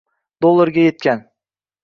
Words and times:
dollarga 0.45 0.81
etgan 0.93 1.23